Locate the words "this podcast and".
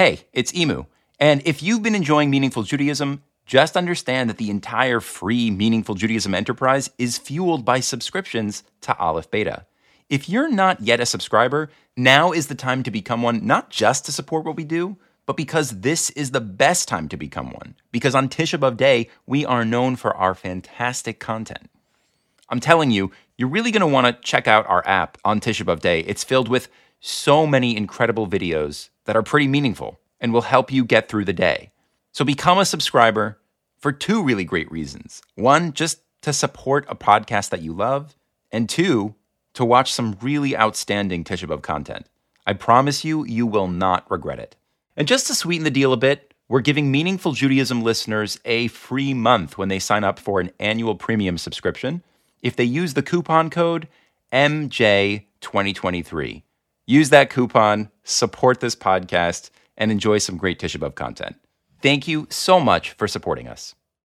58.58-59.92